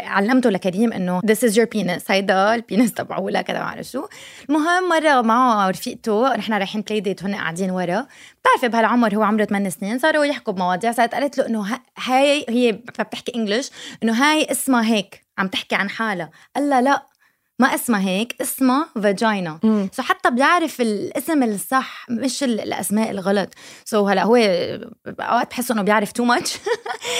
علمته 0.04 0.50
لكريم 0.50 0.92
إنه 0.92 1.20
this 1.20 1.50
is 1.50 1.52
your 1.52 1.66
penis 1.76 2.10
هيدا 2.10 2.54
ال 2.54 2.60
penis 2.60 2.92
تبعه 2.92 3.26
لا 3.30 3.42
كذا 3.42 3.58
ما 3.58 3.82
شو. 3.82 4.06
المهم 4.48 4.88
مرة 4.88 5.20
معه 5.20 5.70
رفيقته 5.70 6.36
نحن 6.36 6.52
رايحين 6.52 6.80
play 6.80 7.00
date 7.00 7.24
هن 7.24 7.34
قاعدين 7.34 7.70
ورا. 7.70 8.06
بتعرفي 8.40 8.68
بهالعمر 8.68 9.16
هو 9.16 9.22
عمره 9.22 9.44
8 9.44 9.68
سنين 9.68 9.98
صاروا 9.98 10.24
يحكوا 10.24 10.52
بمواضيع 10.52 10.92
صارت 10.92 11.14
قالت 11.14 11.38
له 11.38 11.46
إنه 11.46 11.80
هاي 11.98 12.46
هي 12.48 12.72
بتحكي 12.72 13.32
English 13.36 13.70
إنه 14.02 14.12
هاي 14.12 14.50
اسمها 14.50 14.84
هيك 14.84 15.26
عم 15.38 15.48
تحكي 15.48 15.74
عن 15.74 15.90
حالها. 15.90 16.30
قال 16.56 16.68
لا 16.84 17.06
ما 17.60 17.74
اسمها 17.74 18.00
هيك 18.00 18.36
اسمها 18.40 18.88
vagina 19.02 19.58
so 19.92 20.02
حتى 20.02 20.30
بيعرف 20.30 20.80
الاسم 20.80 21.42
الصح 21.42 22.06
مش 22.10 22.44
الأسماء 22.44 23.10
الغلط. 23.10 23.54
so 23.84 24.06
so 24.06 24.10
هلا 24.10 24.24
هو 24.24 24.36
أوقات 25.20 25.50
بحس 25.50 25.70
إنه 25.70 25.82
بيعرف 25.82 26.12
too 26.12 26.24
much 26.24 26.58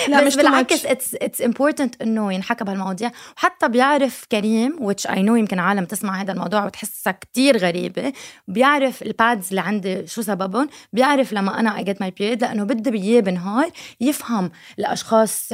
لا 0.09 0.21
بس 0.21 0.27
مش 0.27 0.37
بالعكس 0.37 0.87
it's 0.87 1.15
it's 1.15 1.43
important 1.43 2.03
إنه 2.03 2.33
ينحكى 2.33 2.65
بهالمواضيع. 2.65 3.11
وحتى 3.37 3.69
بيعرف 3.69 4.25
كريم 4.33 4.77
which 4.91 5.11
I 5.11 5.15
know 5.15 5.37
يمكن 5.37 5.59
عالم 5.59 5.85
تسمع 5.85 6.23
هذا 6.23 6.33
الموضوع 6.33 6.65
وتحسها 6.65 7.13
كتير 7.13 7.59
غريبة. 7.59 8.13
بيعرف 8.49 9.03
ال 9.03 9.12
pads 9.12 9.49
اللي 9.49 9.61
عندي 9.61 10.07
شو 10.07 10.23
سببهم. 10.23 10.69
بيعرف 10.93 11.33
لما 11.33 11.61
أنا 11.61 11.77
I 11.77 11.85
get 11.85 12.01
my 12.01 12.11
period 12.11 12.43
لأنه 12.43 12.65
بده 12.65 12.91
بييه 12.91 13.21
بالنهار 13.21 13.71
يفهم 14.01 14.51
الأشخاص 14.79 15.53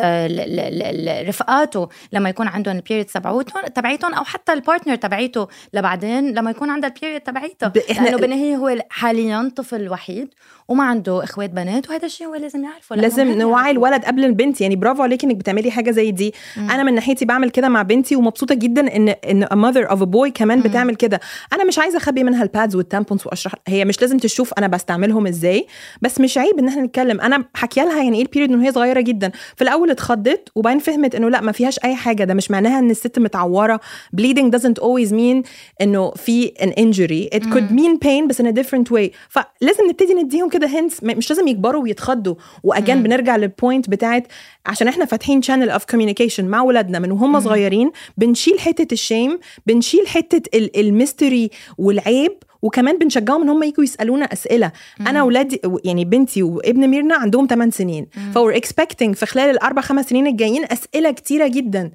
رفقاته 1.28 1.88
لما 2.12 2.28
يكون 2.28 2.48
عندهم 2.48 2.76
ال 2.76 2.80
period 2.80 3.06
تبعوتهم 3.06 3.62
تبعيتهم 3.62 4.14
أو 4.14 4.24
حتى 4.24 4.52
ال 4.76 4.79
partner 4.79 4.96
تبعيته 4.96 5.46
لبعدين 5.74 6.34
لما 6.34 6.50
يكون 6.50 6.70
عندها 6.70 6.90
ال 6.90 6.94
period 6.94 7.20
تبعيتها 7.20 7.72
لأنه 8.00 8.16
بالنهايه 8.16 8.56
هو 8.56 8.76
حاليا 8.90 9.52
طفل 9.56 9.88
وحيد 9.88 10.28
وما 10.68 10.84
عنده 10.84 11.24
إخوات 11.24 11.50
بنات 11.50 11.90
وهذا 11.90 12.06
الشيء 12.06 12.26
هو 12.26 12.34
لازم 12.34 12.64
يعرفه 12.64 12.96
لازم 12.96 13.38
نوعي 13.38 13.70
الولد 13.70 14.04
قبل 14.04 14.24
البنت. 14.24 14.60
يعني 14.60 14.76
برافو 14.76 15.02
عليكي 15.02 15.26
إنك 15.26 15.36
بتعملي 15.36 15.70
حاجة 15.70 15.90
زي 15.90 16.10
دي. 16.10 16.34
مم. 16.56 16.70
أنا 16.70 16.82
من 16.82 16.94
ناحيتي 16.94 17.24
بعمل 17.24 17.50
كده 17.50 17.68
مع 17.68 17.82
بنتي 17.82 18.16
ومبسوطة 18.16 18.54
جدا 18.54 18.96
ان 18.96 19.08
إن 19.08 19.46
mother 19.46 19.88
of 19.88 19.98
a 20.00 20.06
boy 20.06 20.28
كمان 20.34 20.58
مم. 20.58 20.64
بتعمل 20.64 20.96
كده. 20.96 21.20
أنا 21.52 21.64
مش 21.64 21.78
عايزة 21.78 21.96
أخبي 21.98 22.24
منها 22.24 22.42
ال 22.42 22.49
pads 22.49 22.76
وال 22.76 22.86
tampons 22.86 23.22
وأشرح. 23.26 23.54
هي 23.66 23.84
مش 23.84 24.00
لازم 24.00 24.18
تشوف 24.18 24.52
أنا 24.58 24.66
بستعملهم 24.66 25.26
إزاي 25.26 25.66
بس 26.02 26.20
مش 26.20 26.38
عيب 26.38 26.58
إن 26.58 26.68
إحنا 26.68 26.82
نتكلم. 26.82 27.20
أنا 27.20 27.44
حكي 27.54 27.80
لها 27.80 28.02
يعني 28.02 28.16
إيه 28.16 28.22
ال 28.22 28.26
period 28.26 28.52
وهي 28.52 28.72
صغيرة 28.72 29.00
جدا. 29.00 29.30
في 29.56 29.62
الأول 29.64 29.90
اتخضت 29.90 30.48
وبعدين 30.54 30.78
فهمت 30.80 31.14
إنه 31.14 31.28
لأ 31.28 31.40
ما 31.40 31.52
فيهاش 31.52 31.78
أي 31.84 31.94
حاجة. 31.94 32.24
ده 32.24 32.34
مش 32.34 32.50
معناها 32.50 32.78
إن 32.78 32.90
الست 32.90 33.18
متعورة. 33.18 33.80
bleeding 34.20 34.50
doesn't 34.66 34.82
always 34.82 35.12
mean 35.12 35.48
إنه 35.80 36.10
في 36.10 36.52
an 36.58 36.70
injury. 36.80 37.38
It 37.38 37.42
could 37.42 37.70
mean 37.70 37.98
pain 38.04 38.28
بس 38.28 38.42
in 38.42 38.44
a 38.44 38.52
different 38.52 38.90
way. 38.90 39.10
فلازم 39.28 39.88
نبتدي 39.88 40.14
نديهم 40.14 40.48
كده 40.48 40.68
hints. 40.68 41.02
مش 41.02 41.30
لازم 41.30 41.48
يكبروا 41.48 41.82
ويتخضوا. 41.82 42.34
و 42.62 42.69
again 42.69 43.02
بنرجع 43.02 43.36
لل 43.36 43.51
point 43.51 43.90
بتاعت 43.90 44.26
عشان 44.66 44.88
إحنا 44.88 45.04
فاتحين 45.04 45.42
channel 45.42 45.70
of 45.70 45.82
communication 45.94 46.40
مع 46.40 46.62
ولادنا 46.62 46.98
من 46.98 47.12
وهم 47.12 47.40
صغيرين 47.40 47.90
بنشيل 48.16 48.60
حتة 48.60 48.92
ال 48.92 49.00
shame 49.00 49.38
بنشيل 49.66 50.08
حتة 50.08 50.42
ال 50.76 50.85
mystery 50.85 51.50
والعيب 51.78 52.32
وكمان 52.62 52.98
بنشجعهم 52.98 53.42
إن 53.42 53.48
هم 53.48 53.62
يجوا 53.62 53.84
يسألونا 53.84 54.24
أسئلة. 54.24 54.72
مم. 55.00 55.08
أنا 55.08 55.20
اولادي 55.20 55.60
يعني 55.84 56.04
بنتي 56.04 56.42
وابن 56.42 56.88
ميرنا 56.88 57.14
عندهم 57.14 57.46
8 57.46 57.72
سنين. 57.72 58.06
we're 58.34 58.56
expecting 58.56 59.14
في 59.14 59.26
خلال 59.26 59.50
الأربع 59.50 59.82
خمس 59.82 60.08
سنين 60.08 60.26
الجايين 60.26 60.64
أسئلة 60.64 61.10
كتيرة 61.10 61.46
جدا. 61.46 61.90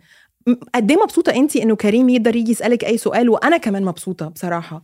قد 0.75 0.91
إيه 0.91 1.03
مبسوطة 1.03 1.31
انت 1.36 1.55
إنه 1.55 1.75
كريم 1.75 2.10
يقدر 2.10 2.36
يجي 2.36 2.51
يسألك 2.51 2.86
أي 2.86 2.98
سؤال 2.98 3.29
وأنا 3.29 3.57
كمان 3.57 3.86
مبسوطة 3.86 4.27
بصراحة. 4.27 4.83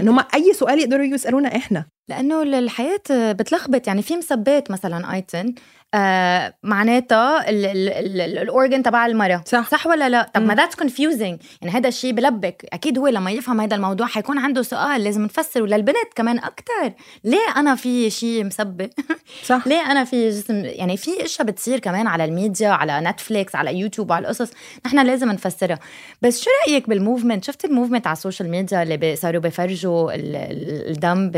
ان 0.00 0.08
هم 0.08 0.18
أي 0.34 0.52
سؤال 0.54 0.78
يقدروا 0.78 1.04
يجوا 1.04 1.14
يسألونا 1.14 1.56
إحنا. 1.56 1.86
لأنه 2.08 2.42
الحياة 2.42 3.02
بتلخبط. 3.10 3.86
يعني 3.86 4.02
في 4.02 4.16
مسبات 4.16 4.70
مثلا 4.70 5.14
آيتن 5.14 5.54
آه 5.94 6.54
معناتها 6.62 7.50
ال 7.50 7.72
organ 7.72 8.82
تبع 8.82 9.06
المراه 9.06 9.42
صح. 9.46 9.68
صح 9.70 9.86
ولا 9.86 10.08
لا؟ 10.08 10.30
طب 10.34 10.42
ما 10.42 10.54
that's 10.54 10.74
confusing 10.74 11.40
يعني 11.62 11.74
هذا 11.74 11.88
الشيء 11.88 12.12
بلبك. 12.12 12.66
أكيد 12.72 12.98
هو 12.98 13.08
لما 13.08 13.30
يفهم 13.30 13.60
هذا 13.60 13.76
الموضوع 13.76 14.06
حيكون 14.06 14.38
عنده 14.38 14.62
سؤال 14.62 15.04
لازم 15.04 15.22
نفسر 15.22 15.62
وللبنت 15.62 16.14
كمان 16.14 16.38
أكثر 16.38 16.92
ليه 17.24 17.56
أنا 17.56 17.74
في 17.74 18.10
شيء 18.10 18.44
مسبة؟ 18.44 18.90
صح. 19.44 19.66
ليه 19.66 19.80
أنا 19.80 20.04
في 20.04 20.28
جسم؟ 20.28 20.64
يعني 20.64 20.96
في 20.96 21.24
إشياء 21.24 21.46
بتصير 21.46 21.78
كمان 21.78 22.06
على 22.06 22.24
الميديا 22.24 22.68
على 22.68 23.00
نتفليكس 23.00 23.56
على 23.56 23.78
يوتيوب 23.78 24.12
على 24.12 24.22
القصص. 24.22 24.50
نحن 24.86 25.06
لازم 25.06 25.28
نفسرها. 25.28 25.78
بس 26.22 26.40
شو 26.40 26.50
رأيك 26.66 26.88
بال 26.88 26.99
movement 26.99 27.44
شفت 27.44 27.64
ال 27.64 27.69
movement 27.69 28.06
على 28.06 28.16
ال 28.16 28.21
social 28.21 28.50
media 28.50 28.82
اللي 28.82 29.16
صاروا 29.16 29.40
بيفرجوا 29.40 30.10
الدم 30.14 31.30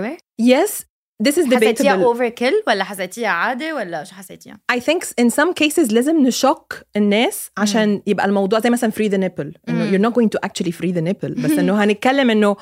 بال 0.00 0.03
underwear 0.03 0.18
yes 0.40 0.82
This 1.22 1.32
is 1.32 1.46
debatable 1.46 1.56
حسيتيها 1.56 2.04
overkill 2.04 2.52
ولا 2.66 2.84
حسيتيها 2.84 3.28
عادي 3.28 3.72
ولا 3.72 4.04
شو 4.04 4.14
حسيتيها؟ 4.14 4.58
I 4.72 4.76
think 4.76 5.02
in 5.20 5.30
some 5.30 5.52
cases 5.64 5.92
لازم 5.92 6.26
ن 6.26 6.34
shock 6.34 6.74
الناس 6.96 7.50
عشان 7.56 7.88
مم. 7.88 8.02
يبقى 8.06 8.26
الموضوع 8.26 8.58
زي 8.58 8.70
مثلا 8.70 8.90
free 8.90 9.10
the 9.10 9.18
nipple. 9.18 9.52
إنه 9.68 9.90
you're 9.90 10.10
not 10.10 10.14
going 10.14 10.28
to 10.28 10.48
actually 10.48 10.72
free 10.72 10.92
the 10.92 11.00
nipple. 11.00 11.42
بس 11.44 11.50
إنه 11.50 11.84
هنتكلم 11.84 12.30
إنه 12.30 12.56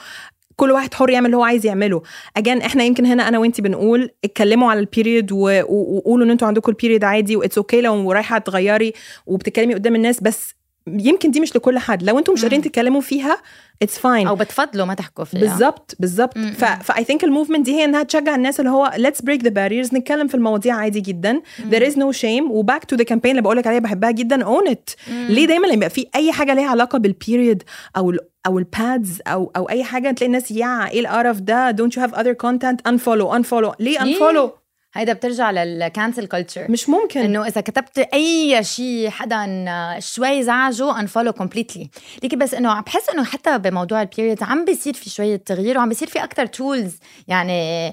كل 0.57 0.71
واحد 0.71 0.95
حر 0.95 1.11
يعمل 1.11 1.27
اللي 1.27 1.37
هو 1.37 1.45
عايز 1.45 1.67
يعمله. 1.67 2.03
again 2.37 2.63
إحنا 2.63 2.85
يمكن 2.85 3.07
هنا 3.07 3.29
أنا 3.29 3.39
وإنتي 3.39 3.63
بنقول 3.63 4.11
اتكلموا 4.25 4.71
على 4.71 4.81
ال 4.81 4.88
period 4.88 5.33
وقولوا 5.33 6.27
إن 6.27 6.31
أنتوا 6.31 6.49
عندكم 6.49 6.73
ال 6.73 6.77
period 6.77 7.05
عادي 7.05 7.37
و 7.37 7.59
it's 7.59 7.81
okay 7.81 7.83
okay 7.83 7.85
لو 7.85 8.13
رايحة 8.13 8.39
تغيري 8.39 8.93
وبتتكلمي 9.27 9.75
قدام 9.75 9.95
الناس. 9.95 10.21
بس 10.21 10.55
يمكن 10.87 11.31
دي 11.31 11.41
مش 11.41 11.57
لكل 11.57 11.79
حد. 11.79 12.03
لو 12.03 12.19
أنتم 12.19 12.33
مش 12.33 12.43
قادرين 12.43 12.63
تتكلموا 12.63 13.01
فيها 13.01 13.39
it's 13.83 13.99
fine 13.99 14.27
أو 14.27 14.37
بتفضلوا 14.37 14.87
ما 14.87 14.95
تحكوا 14.95 15.25
فيها. 15.25 15.41
بالظبط 15.41 15.97
بالظبط. 15.99 16.39
ف 16.59 17.05
I 17.05 17.08
think 17.08 17.25
ال 17.25 17.29
movement 17.29 17.65
دي 17.65 17.75
هي 17.75 17.85
إنها 17.85 18.03
تشجع 18.03 18.35
الناس 18.35 18.61
اللي 18.61 18.71
هو 18.71 18.93
let's 18.97 19.23
break 19.23 19.45
the 19.45 19.51
barriers 19.51 19.95
نتكلم 19.95 20.29
في 20.29 20.35
المواضيع 20.35 20.75
عادي 20.75 21.01
جدا. 21.01 21.41
there 21.69 21.87
is 21.87 21.99
no 21.99 22.13
shame 22.13 22.51
و 22.51 22.58
back 22.58 22.85
to 22.85 22.97
the 22.97 23.05
campaign 23.05 23.31
اللي 23.31 23.43
بقول 23.43 23.57
لك 23.57 23.67
عليها 23.67 23.81
بحبها 23.81 24.11
جدا 24.11 24.45
own 24.45 24.69
it 24.69 24.91
ليه 25.29 25.47
دايما؟ 25.47 25.67
لما 25.67 25.75
يبقى 25.75 25.91
في 25.91 26.07
أي 26.15 26.33
حاجة 26.33 26.55
ليها 26.55 26.69
علاقة 26.69 26.99
بال 26.99 27.15
period 27.15 27.63
أو 27.97 28.11
ال 28.11 28.19
أو 28.47 28.59
ال 28.59 28.71
pads 28.71 29.21
أو 29.27 29.53
أو 29.57 29.69
أي 29.69 29.85
حاجة 29.85 30.11
تلاقي 30.11 30.27
الناس 30.27 30.51
يا 30.51 30.89
إيه 30.91 31.01
القرف 31.01 31.41
ده؟ 31.41 31.71
don't 31.71 31.97
you 31.97 32.03
have 32.03 32.15
other 32.15 32.33
content 32.33 32.87
unfollow 32.87 33.37
unfollow 33.37 33.75
ليه 33.81 34.03
unfollow 34.03 34.53
هيدا 34.95 35.13
بترجع 35.13 35.51
لل 35.51 35.70
cancel 35.70 36.27
culture 36.27 36.71
مش 36.71 36.89
ممكن. 36.89 37.21
إنه 37.21 37.47
إذا 37.47 37.61
كتبت 37.61 37.99
أي 37.99 38.65
شيء 38.65 39.11
حدا 39.11 39.67
شوي 39.99 40.43
زعجه 40.43 41.01
انفولو 41.01 41.33
completely 41.33 41.91
ليكي 42.23 42.37
بس 42.37 42.55
إنه 42.55 42.81
بحس 42.81 43.09
إنه 43.09 43.25
حتى 43.25 43.59
بموضوع 43.59 44.03
ال 44.03 44.08
period 44.08 44.43
عم 44.43 44.65
بيصير 44.65 44.95
في 44.95 45.11
شوية 45.11 45.37
تغيير 45.37 45.79
وعم 45.79 45.89
بيصير 45.89 46.09
في 46.09 46.25
أكثر 46.25 46.47
tools 46.47 46.93
يعني 47.29 47.93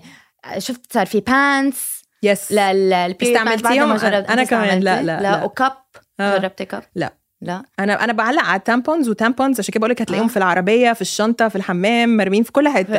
شفت 0.58 0.94
صار 0.94 1.06
في 1.06 1.20
panties 1.20 2.02
لل 2.24 2.52
period 2.52 3.38
استعملتيهم؟ 3.38 3.92
أنا 3.92 4.44
كمان. 4.44 4.80
لا 4.80 5.02
لا 5.02 5.22
لا, 5.22 5.22
لا. 5.22 5.44
و 5.44 5.51
cup 5.51 5.72
آه. 6.20 6.38
جربتي 6.38 6.66
cup 6.66 6.84
لا. 6.96 7.21
لا. 7.42 7.64
أنا 7.80 8.04
أنا 8.04 8.14
بعلق 8.14 8.44
على 8.44 8.60
tampons 8.60 9.10
و 9.10 9.16
tampons 9.16 9.60
عشان 9.60 9.72
كده 9.72 9.80
بقول 9.80 9.92
لك 9.92 10.02
هتلاقيهم 10.02 10.26
آه. 10.28 10.30
في 10.32 10.38
العربية 10.38 10.94
في 10.94 11.02
الشنطة 11.02 11.48
في 11.48 11.56
الحمام 11.56 12.18
مرمين 12.18 12.44
في 12.44 12.52
كل 12.52 12.68
حتة. 12.70 12.94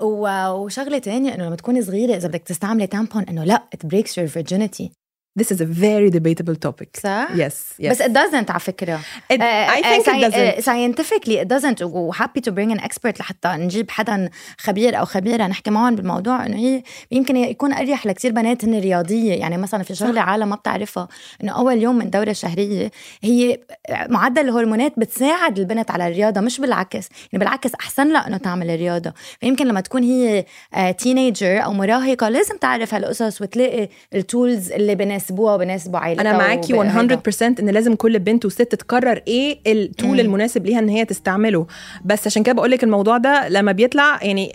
وشغلة 0.00 0.98
ثانية 0.98 1.34
إنه 1.34 1.46
لما 1.46 1.56
تكوني 1.56 1.82
صغيرة 1.82 2.16
إذا 2.16 2.28
بدك 2.28 2.42
تستعملي 2.42 2.86
tampon 2.86 3.22
إنه 3.22 3.44
لا 3.44 3.62
it 3.76 3.88
breaks 3.88 4.10
your 4.10 4.28
virginity. 4.28 5.01
This 5.34 5.50
is 5.50 5.60
a 5.62 5.64
very 5.64 6.10
debatable 6.10 6.56
topic. 6.56 7.00
صح؟ 7.02 7.28
Yes, 7.34 7.52
yes. 7.78 7.90
بس 7.90 8.02
it 8.02 8.12
doesn't 8.12 8.50
على 8.50 8.60
فكرة. 8.60 9.00
It, 9.32 9.40
uh, 9.40 9.42
I 9.42 9.82
think 9.82 10.06
uh, 10.06 10.10
it 10.10 10.32
doesn't. 10.32 10.58
Uh, 10.58 10.60
scientifically 10.60 11.38
it 11.38 11.48
doesn't 11.48 11.82
و 11.82 12.12
happy 12.12 12.40
to 12.40 12.52
bring 12.52 12.72
an 12.72 12.80
expert 12.80 13.20
لحتى 13.20 13.48
نجيب 13.48 13.90
حدا 13.90 14.30
خبير 14.58 14.98
أو 14.98 15.04
خبيرة 15.04 15.46
نحكي 15.46 15.70
معهم 15.70 15.96
بالموضوع 15.96 16.46
إنه 16.46 16.56
هي 16.56 16.82
يمكن 17.10 17.36
يكون 17.36 17.72
أريح 17.72 18.06
لكثير 18.06 18.32
بنات 18.32 18.64
هن 18.64 18.80
رياضية 18.80 19.34
يعني 19.34 19.56
مثلا 19.58 19.82
في 19.82 19.94
شغلة 19.94 20.20
عالم 20.20 20.48
ما 20.48 20.56
بتعرفها 20.56 21.08
إنه 21.42 21.52
أول 21.52 21.82
يوم 21.82 21.98
من 21.98 22.10
دورة 22.10 22.30
الشهرية 22.30 22.90
هي 23.22 23.58
معدل 23.90 24.42
الهرمونات 24.48 24.92
بتساعد 24.96 25.58
البنت 25.58 25.90
على 25.90 26.08
الرياضة 26.08 26.40
مش 26.40 26.60
بالعكس 26.60 27.08
يعني 27.32 27.44
بالعكس 27.44 27.74
أحسن 27.74 28.12
لها 28.12 28.26
إنه 28.26 28.36
تعمل 28.36 28.70
الرياضة 28.70 29.12
فيمكن 29.40 29.66
لما 29.66 29.80
تكون 29.80 30.02
هي 30.02 30.44
teenager 30.92 31.64
أو 31.64 31.72
مراهقة 31.72 32.28
لازم 32.28 32.56
تعرف 32.56 32.94
هالقصص 32.94 33.42
وتلاقي 33.42 33.88
ال 34.14 34.24
tools 34.24 34.72
اللي 34.72 34.94
بناسبها 34.94 35.21
يناسبوها 35.22 35.56
ويناسبوا 35.56 35.98
عائلتها 35.98 36.20
أنا 36.22 36.38
معاكي 36.38 36.72
100% 36.72 37.42
إن 37.60 37.68
لازم 37.68 37.94
كل 37.94 38.18
بنت 38.18 38.44
وست 38.44 38.62
تقرر 38.74 39.20
إيه 39.28 39.58
ال 39.66 39.77
tool 39.77 40.20
المناسب 40.20 40.66
ليها 40.66 40.78
إن 40.78 40.88
هي 40.88 41.04
تستعمله. 41.04 41.66
بس 42.04 42.26
عشان 42.26 42.42
كده 42.42 42.52
بقول 42.54 42.70
لك 42.70 42.84
الموضوع 42.84 43.18
ده 43.18 43.48
لما 43.48 43.72
بيطلع 43.72 44.18
يعني 44.22 44.52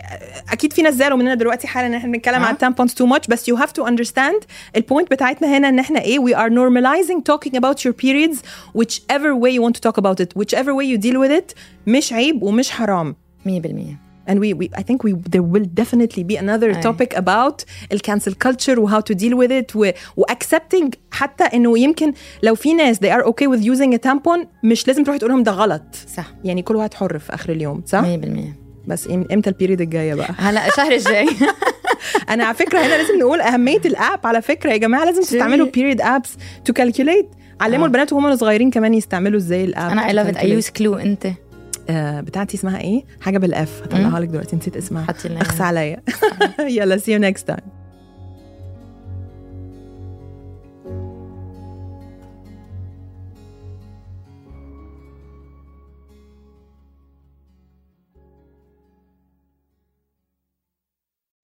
أكيد 0.52 0.74
في 0.74 0.82
ناس 0.82 0.94
زعلوا 0.94 1.18
مننا 1.18 1.34
دلوقتي 1.36 1.68
حالا 1.68 1.88
إن 1.88 1.94
إحنا 1.94 2.12
بنتكلم 2.12 2.44
عن 2.44 2.54
ال 2.54 2.59
tampons 2.59 2.94
too 2.94 3.06
much 3.06 3.28
بس 3.28 3.48
you 3.50 3.56
have 3.56 3.72
to 3.72 3.88
understand 3.88 4.40
ال 4.76 4.82
point 4.82 5.12
بتاعتنا 5.12 5.58
هنا 5.58 5.70
إن 5.70 5.80
إحنا 5.80 6.02
إيه 6.02 6.20
we 6.20 6.32
are 6.34 6.50
normalizing 6.50 7.22
talking 7.34 7.54
about 7.60 7.78
your 7.86 7.94
periods 7.94 8.38
whichever 8.78 9.34
way 9.44 9.52
you 9.58 9.62
want 9.62 9.76
to 9.76 9.90
talk 9.90 9.98
about 10.02 10.20
it 10.24 10.30
whichever 10.42 10.74
way 10.80 10.86
you 10.86 10.98
deal 11.08 11.18
with 11.20 11.42
it 11.42 11.56
مش 11.88 12.14
عيب 12.14 12.44
ومش 12.44 12.72
حرام. 12.72 13.16
100% 13.48 14.07
and 14.30 14.40
we, 14.40 14.54
we 14.54 14.70
I 14.80 14.84
think 14.84 15.04
we 15.04 15.14
there 15.14 15.44
will 15.54 15.68
definitely 15.82 16.24
be 16.24 16.38
another 16.38 16.76
أي. 16.76 16.82
topic 16.84 17.18
about 17.18 17.64
ال 17.92 17.98
cancel 17.98 18.36
culture 18.48 18.78
و 18.78 18.90
how 18.90 19.02
to 19.02 19.16
deal 19.16 19.36
with 19.36 19.52
it 19.52 19.76
و, 19.76 19.92
و 20.18 20.24
accepting 20.24 20.90
حتى 21.12 21.44
إنه 21.44 21.80
يمكن 21.80 22.14
لو 22.44 22.56
في 22.56 22.74
ناس 22.74 22.98
they 22.98 23.10
are 23.10 23.24
okay 23.26 23.48
with 23.48 23.64
using 23.64 23.94
a 23.94 24.10
tampon 24.10 24.46
مش 24.64 24.88
لازم 24.88 25.04
تروح 25.04 25.18
تقول 25.18 25.32
لهم 25.32 25.44
ده 25.44 25.52
غلط. 25.52 25.84
صح. 26.16 26.26
يعني 26.44 26.62
كل 26.62 26.76
واحد 26.76 26.94
حر 26.94 27.20
في 27.20 27.34
آخر 27.34 27.50
اليوم 27.52 27.84
صح؟ 27.86 28.02
100% 28.02 28.08
بس 28.88 29.08
إمتى 29.08 29.50
ال 29.50 29.54
period 29.54 29.82
الجاية 29.82 30.14
بقى؟ 30.16 30.34
هلا 30.38 30.68
الشهر 30.68 30.92
الجاي. 30.92 31.28
أنا 32.30 32.46
على 32.46 32.56
فكرة 32.56 32.80
هنا 32.80 32.98
لازم 32.98 33.20
نقول 33.20 33.42
أهمية 33.42 33.82
ال 33.86 33.94
app 33.94 34.20
على 34.28 34.42
فكرة 34.42 34.72
يا 34.72 34.78
جماعة 34.78 35.06
لازم 35.06 35.22
تستعملوا 35.22 35.68
period 35.68 36.02
apps 36.02 36.38
to 36.66 36.74
calculate 36.74 37.30
علموا 37.62 37.84
آه. 37.84 37.88
البنات 37.88 38.14
وهم 38.14 38.36
صغيرين 38.36 38.72
كمان 38.72 38.94
يستعملوا 38.94 39.38
إزاي 39.38 39.64
ال 39.64 39.69
app. 39.69 39.92
أنا 39.92 40.08
I 40.08 40.14
love 40.14 40.28
it 40.28 40.38
I 40.38 40.50
use 40.50 40.70
Clue 40.70 40.96
أنت. 40.96 41.28
بتاعتي 42.21 42.57
اسمها 42.57 42.81
ايه 42.81 43.05
حاجه 43.21 43.39
بالاف 43.39 43.83
هطلعها 43.83 44.21
لك 44.21 44.29
دلوقتي 44.29 44.57
نسيت 44.57 44.77
اسمها 44.77 45.05
حطي 45.05 45.29
لنا 45.29 45.43
اخس 45.43 45.61
عليا 45.61 46.03
يلا 46.61 46.99
see 46.99 47.03
you 47.13 47.19
next 47.33 47.43
time 47.53 47.65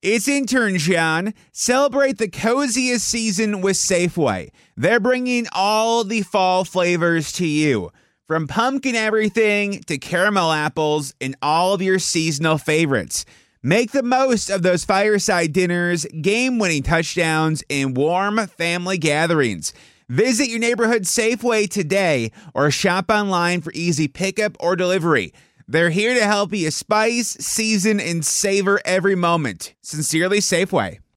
It's 0.01 0.29
intern 0.29 0.79
John. 0.79 1.35
Celebrate 1.53 2.19
the 2.19 2.29
coziest 2.29 3.07
season 3.07 3.61
with 3.61 3.77
Safeway. 3.77 4.51
They're 4.77 5.01
bringing 5.01 5.47
all 5.53 6.05
the 6.05 6.23
fall 6.23 6.65
flavors 6.65 7.33
to 7.33 7.47
you. 7.47 7.91
From 8.26 8.48
pumpkin 8.48 8.96
everything 8.96 9.82
to 9.88 9.98
caramel 9.98 10.54
apples 10.54 11.14
and 11.20 11.36
all 11.42 11.74
of 11.74 11.82
your 11.82 12.00
seasonal 12.00 12.58
favorites. 12.58 13.26
Make 13.62 13.92
the 13.92 14.02
most 14.02 14.50
of 14.50 14.62
those 14.62 14.86
fireside 14.86 15.52
dinners, 15.52 16.06
game 16.22 16.58
winning 16.58 16.84
touchdowns, 16.84 17.66
and 17.70 17.98
warm 17.98 18.38
family 18.48 18.98
gatherings. 18.98 19.74
Visit 20.08 20.48
your 20.48 20.60
neighborhood 20.60 21.02
Safeway 21.02 21.70
today 21.70 22.32
or 22.54 22.72
shop 22.72 23.12
online 23.12 23.60
for 23.60 23.74
easy 23.74 24.08
pickup 24.08 24.56
or 24.62 24.78
delivery. 24.78 25.34
They're 25.68 25.90
here 25.90 26.14
to 26.14 26.24
help 26.24 26.54
you 26.54 26.72
spice, 26.72 27.28
season, 27.42 28.00
and 28.00 28.26
savor 28.26 28.80
every 28.86 29.16
moment. 29.16 29.74
Sincerely, 29.82 30.40
Safeway. 30.40 31.03